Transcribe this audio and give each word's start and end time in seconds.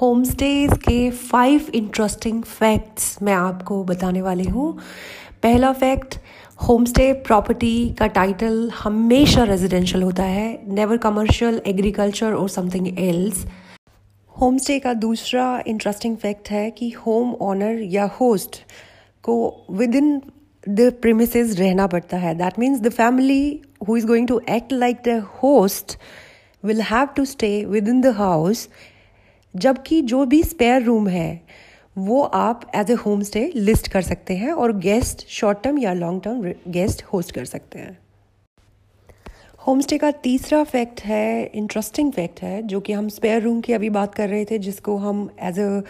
Home 0.00 0.24
stays 0.24 0.70
के 0.72 1.10
five 1.10 1.66
interesting 1.74 2.42
facts 2.42 3.18
मैं 3.22 3.32
आपको 3.32 3.84
बताने 3.84 4.22
वाली 4.22 4.44
हूँ। 4.44 4.78
पहला 5.42 5.72
फैक्ट 5.72 6.14
होम 6.68 6.84
स्टे 6.84 7.12
प्रॉपर्टी 7.12 7.90
का 7.98 8.06
टाइटल 8.06 8.70
हमेशा 8.70 9.44
रेजिडेंशियल 9.44 10.02
होता 10.02 10.22
है 10.22 10.62
नेवर 10.68 10.96
कमर्शियल 10.96 11.62
एग्रीकल्चर 11.66 12.32
और 12.32 12.48
समथिंग 12.48 12.98
एल्स 12.98 13.46
होम 14.40 14.58
स्टे 14.58 14.78
का 14.78 14.92
दूसरा 14.92 15.62
इंटरेस्टिंग 15.66 16.16
फैक्ट 16.16 16.50
है 16.50 16.70
कि 16.70 16.90
होम 16.90 17.34
ऑनर 17.34 17.82
या 17.82 18.04
होस्ट 18.04 18.56
को 19.22 19.66
विद 19.70 19.94
इन 19.94 20.22
द 20.64 20.92
प्रेमिस 21.02 21.36
रहना 21.36 21.86
पड़ता 21.86 22.16
है 22.16 22.34
that 22.34 22.58
means 22.58 22.80
the 22.80 22.88
family 22.88 23.60
who 23.88 23.96
is 23.96 24.06
going 24.06 24.28
to 24.28 24.40
act 24.50 24.72
like 24.72 24.96
the 25.06 25.22
host 25.42 25.96
will 26.64 26.80
have 26.82 27.06
to 27.06 27.24
stay 27.24 27.64
within 27.88 28.00
the 28.00 28.14
house 28.16 28.68
जबकि 29.54 30.00
जो 30.02 30.24
भी 30.24 30.42
स्पेयर 30.42 30.82
रूम 30.82 31.08
है, 31.08 31.40
वो 31.96 32.22
आप 32.22 32.70
as 32.74 32.90
a 32.90 32.94
home 32.94 33.22
stay 33.22 33.50
list 33.54 33.88
कर 33.88 34.02
सकते 34.02 34.34
हैं 34.36 34.52
और 34.52 34.76
गेस्ट 34.78 35.26
शॉर्ट 35.28 35.62
टर्म 35.62 35.78
या 35.78 35.92
लॉन्ग 35.92 36.22
टर्म 36.22 36.52
गेस्ट 36.72 37.02
होस्ट 37.04 37.34
कर 37.34 37.44
सकते 37.44 37.78
हैं। 37.78 37.98
होम 39.66 39.80
स्टे 39.80 39.98
का 39.98 40.10
तीसरा 40.10 40.62
फैक्ट 40.64 41.00
है 41.00 41.46
इंटरेस्टिंग 41.46 42.12
फैक्ट 42.12 42.42
है, 42.42 42.62
जो 42.62 42.80
कि 42.80 42.92
हम 42.92 43.08
स्पेयर 43.08 43.42
रूम 43.42 43.60
की 43.60 43.72
अभी 43.72 43.90
बात 43.90 44.14
कर 44.14 44.28
रहे 44.28 44.44
थे, 44.44 44.58
जिसको 44.58 44.96
हम 44.96 45.28
as 45.40 45.58
a 45.58 45.82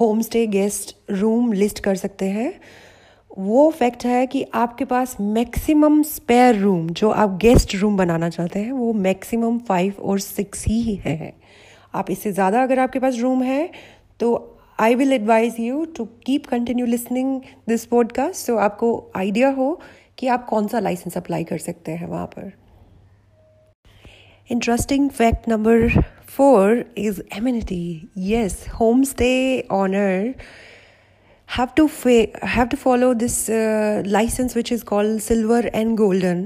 home 0.00 0.20
stay 0.22 0.46
guest 0.46 0.96
room 1.10 1.52
list 1.52 1.80
कर 1.80 1.94
सकते 1.94 2.26
हैं। 2.28 2.52
वो 3.38 3.70
फैक्ट 3.70 4.04
है 4.04 4.26
कि 4.26 4.44
आपके 4.54 4.84
पास 4.84 5.16
मैक्सिमम 5.20 6.02
स्पेयर 6.02 6.56
रूम 6.56 6.88
जो 6.90 7.10
आप 7.10 7.38
गेस्ट 7.42 7.74
रूम 7.74 7.96
बनाना 7.96 8.28
चाहते 8.28 8.58
हैं, 8.58 8.72
वो 8.72 8.92
मैक्सिमम 8.92 9.58
फाइव 9.58 9.94
और 10.00 10.18
सिक्स 10.20 10.64
ही 10.66 10.94
है। 10.96 11.32
आप 11.94 12.10
इससे 12.10 12.32
ज़्यादा 12.32 12.62
अगर 12.62 12.78
आपके 12.78 12.98
पास 12.98 13.18
रूम 13.18 13.42
है 13.42 13.68
तो 14.20 14.58
I 14.80 14.94
will 14.94 15.12
advise 15.12 15.60
you 15.60 15.84
to 15.96 16.04
keep 16.26 16.46
continue 16.46 16.86
listening 16.86 17.40
this 17.68 17.84
podcast 17.86 18.46
so 18.46 18.56
आपको 18.58 18.90
आइडिया 19.16 19.48
हो 19.50 19.80
कि 20.18 20.28
आप 20.28 20.46
कौन 20.46 20.66
सा 20.66 20.80
लाइसेंस 20.80 21.16
अप्लाई 21.16 21.44
कर 21.44 21.58
सकते 21.58 21.92
हैं 21.92 22.06
वहाँ 22.06 22.26
पर। 22.26 22.52
Interesting 24.50 25.08
fact 25.10 25.48
number 25.48 25.88
four 26.28 26.84
is 26.98 27.20
amenity 27.36 28.10
yes 28.18 28.64
home 28.80 29.02
stay 29.04 29.60
owner 29.70 30.34
have 31.58 31.70
to 31.74 31.84
fa- 31.92 32.48
have 32.54 32.68
to 32.72 32.76
follow 32.76 33.06
this 33.20 33.36
license 34.14 34.54
which 34.56 34.70
is 34.74 34.82
called 34.90 35.22
silver 35.22 35.60
and 35.78 35.96
golden. 36.00 36.42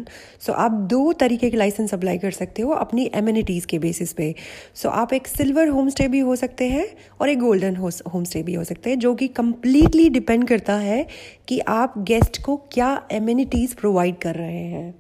So 0.46 0.50
आप 0.50 0.72
दो 0.90 1.12
तरीके 1.12 1.50
के 1.50 1.56
लाइसेंस 1.56 1.94
अप्लाई 1.94 2.18
कर 2.18 2.30
सकते 2.30 2.62
हो 2.62 2.70
अपनी 2.70 3.10
एम्यूनिटीज़ 3.14 3.66
के 3.66 3.78
बेसिस 3.78 4.12
पे। 4.12 4.34
सो 4.74 4.88
so, 4.88 4.94
आप 4.94 5.12
एक 5.12 5.26
सिल्वर 5.26 5.68
होम 5.68 5.88
स्टे 5.88 6.08
भी 6.08 6.18
हो 6.18 6.36
सकते 6.36 6.68
हैं 6.68 6.86
और 7.20 7.28
एक 7.28 7.38
गोल्डन 7.38 7.76
होम 7.76 8.24
स्टे 8.24 8.42
भी 8.42 8.54
हो 8.54 8.64
सकते 8.64 8.90
हैं 8.90 8.98
जो 8.98 9.14
कि 9.14 9.28
कम्प्लीटली 9.28 10.08
डिपेंड 10.08 10.48
करता 10.48 10.74
है 10.74 11.06
कि 11.48 11.60
आप 11.60 11.98
गेस्ट 11.98 12.42
को 12.42 12.56
क्या 12.72 12.90
एम्यूनिटीज़ 13.12 13.74
प्रोवाइड 13.76 14.18
कर 14.18 14.34
रहे 14.34 14.64
हैं। 14.66 14.94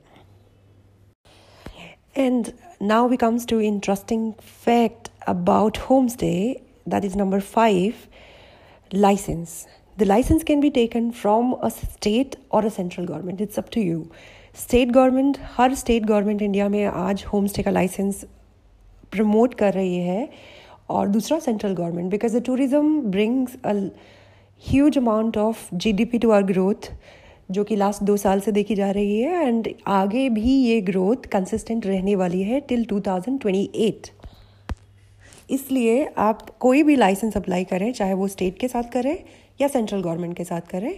And 2.16 2.52
now 2.82 3.08
we 3.08 3.16
comes 3.16 3.46
to 3.46 3.60
interesting 3.60 4.32
fact 4.64 5.08
about 5.28 5.78
home 5.78 6.08
stay 6.08 6.32
that 6.88 7.04
is 7.04 7.16
number 7.18 7.40
five 7.40 7.94
license 8.94 9.66
The 9.96 10.06
license 10.06 10.42
can 10.42 10.60
be 10.60 10.70
taken 10.70 11.12
from 11.12 11.54
a 11.62 11.70
state 11.70 12.36
or 12.48 12.64
a 12.64 12.70
central 12.70 13.04
government. 13.04 13.42
It's 13.42 13.58
up 13.58 13.68
to 13.72 13.80
you. 13.80 13.98
State 14.60 14.90
government 14.92 15.36
her 15.56 15.74
state 15.74 16.04
government 16.06 16.42
India 16.42 16.68
में 16.68 16.84
आज 16.84 17.24
home 17.32 17.46
stay 17.46 17.62
का 17.62 17.70
licence 17.70 18.24
promote 19.12 19.54
कर 19.54 19.72
रही 19.74 19.96
है 19.96 20.28
और 20.90 21.08
दूसरा 21.08 21.38
central 21.38 21.74
government 21.74 22.10
because 22.10 22.36
the 22.38 22.42
tourism 22.46 23.00
brings 23.10 23.56
a 23.64 23.72
huge 24.62 24.98
amount 24.98 25.36
of 25.38 25.68
G 25.74 25.92
D 25.92 26.04
P 26.04 26.18
to 26.18 26.30
our 26.30 26.42
growth 26.52 26.90
जो 27.50 27.64
कि 27.64 27.76
लास्ट 27.76 28.02
दो 28.02 28.16
साल 28.16 28.40
से 28.40 28.52
देखी 28.52 28.74
जा 28.74 28.90
रही 28.90 29.20
है 29.20 29.46
एंड 29.46 29.68
आगे 30.00 30.28
भी 30.30 30.54
ये 30.54 30.80
ग्रोथ 30.80 31.28
कंसिस्टेंट 31.32 31.86
रहने 31.86 32.14
वाली 32.16 32.42
है 32.42 32.60
टिल 32.68 32.84
2028 32.92 34.10
इसलिए 35.50 36.04
आप 36.18 36.48
कोई 36.60 36.82
भी 36.82 36.96
लाइसेंस 36.96 37.36
अप्लाई 37.36 37.64
करें, 37.64 37.92
चाहे 37.92 38.14
वो 38.14 38.28
स्टेट 38.28 38.58
के 38.58 38.68
साथ 38.68 38.92
करें 38.92 39.16
या 39.60 39.68
सेंट्रल 39.68 40.02
गवर्नमेंट 40.02 40.36
के 40.36 40.44
साथ 40.44 40.60
करें 40.60 40.92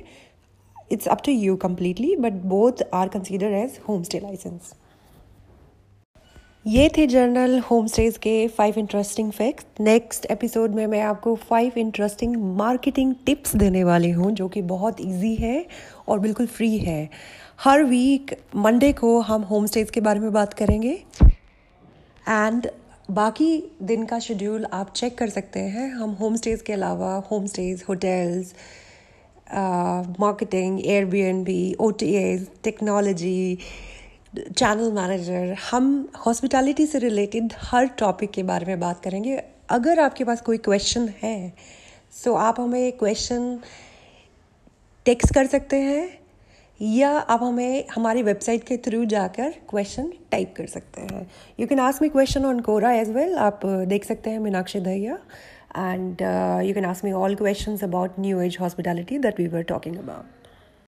it's 0.92 1.08
up 1.08 1.22
to 1.24 1.32
you 1.32 1.56
completely 1.56 2.16
but 2.16 2.32
both 2.46 2.82
are 2.94 3.08
consider 3.08 3.52
as 3.54 3.78
home 3.88 4.02
stay 4.02 4.20
license 4.20 4.72
ये 6.66 6.88
थे 6.96 7.06
जर्नल 7.06 7.58
होम 7.60 7.86
स्टेज 7.86 8.16
के 8.16 8.46
five 8.48 8.74
interesting 8.78 9.30
facts 9.32 9.80
next 9.80 10.26
episode 10.26 10.74
में 10.74 10.86
मैं 10.86 11.00
आपको 11.02 11.34
फाइव 11.48 11.72
इंटरेस्टिंग 11.76 12.36
मार्केटिंग 12.56 13.14
टिप्स 13.26 13.56
देने 13.56 13.82
वाली 13.84 14.10
हूँ, 14.10 14.30
जो 14.32 14.48
कि 14.48 14.62
बहुत 14.62 15.00
इजी 15.00 15.34
है 15.34 15.66
और 16.08 16.18
बिल्कुल 16.18 16.46
फ्री 16.46 16.78
है. 16.78 17.10
हर 17.60 17.82
वीक 17.84 18.34
मंडे 18.56 18.92
को 18.92 19.18
हम 19.20 19.42
होम 19.42 19.66
स्टेज 19.66 19.90
के 19.90 20.00
बारे 20.00 20.20
में 20.20 20.32
बात 20.32 20.54
करेंगे. 20.54 20.92
एंड 22.28 22.68
बाकी 23.10 23.76
दिन 23.82 24.04
का 24.06 24.18
शेड्यूल 24.18 24.64
आप 24.72 24.92
चेक 24.96 25.16
कर 25.18 25.28
सकते 25.28 25.60
हैं। 25.60 25.88
हम 25.90 26.10
होम 26.10 26.36
स्टेज 26.36 26.62
के 26.62 26.72
अलावा 26.72 27.14
home 27.30 27.46
stays 27.46 27.84
hotels 27.88 28.54
marketing 30.20 30.78
T 31.98 32.14
as 32.14 32.46
technology 32.64 33.58
channel 34.36 34.92
manager 34.92 35.54
हम 35.70 36.08
हॉस्पिटैलिटी 36.26 36.86
से 36.86 36.98
रिलेटेड 36.98 37.52
हर 37.62 37.86
टॉपिक 37.98 38.30
के 38.30 38.42
बारे 38.42 38.66
में 38.66 38.80
बात 38.80 39.02
करेंगे। 39.02 39.42
अगर 39.70 40.00
आपके 40.00 40.24
पास 40.24 40.40
कोई 40.40 40.58
क्वेश्चन 40.58 41.08
है 41.22 41.52
सो 42.12 42.30
so 42.30 42.36
आप 42.38 42.60
हमें 42.60 42.92
क्वेश्चन 42.92 43.58
टेक्स्ट 45.06 45.34
कर 45.34 45.46
सकते 45.46 45.76
हैं। 45.76 46.23
या 46.80 47.10
आप 47.10 47.42
हमें 47.42 47.84
हमारी 47.94 48.22
वेबसाइट 48.22 48.64
के 48.64 48.76
थ्रू 48.76 49.04
जाकर 49.04 49.50
क्वेश्चन 49.70 50.12
टाइप 50.30 50.54
कर 50.56 50.66
सकते 50.66 51.00
हैं। 51.00 51.26
You 51.60 51.66
can 51.66 51.80
ask 51.80 52.02
me 52.02 52.08
question 52.08 52.44
on 52.44 52.60
Quora 52.60 52.92
as 52.92 53.10
well 53.10 53.36
आप 53.38 53.60
देख 53.88 54.04
सकते 54.04 54.30
हैं 54.30 54.38
Meenakshi 54.38 54.80
Dahiya. 54.80 55.18
And 55.76 56.22
you 56.66 56.74
can 56.74 56.84
ask 56.84 57.04
me 57.04 57.12
all 57.12 57.34
question 57.34 57.76
about 57.82 58.18
new 58.20 58.40
age 58.40 58.56
hospitality 58.60 59.18
that 59.18 59.40
we 59.40 59.46
were 59.48 59.62
talking 59.68 59.96
about 59.98 60.43